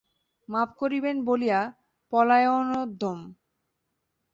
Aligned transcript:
মাপ 0.49 0.69
করবেন 0.79 1.17
বলিয়া 1.25 1.59
পলায়নোদ্যম। 2.13 3.19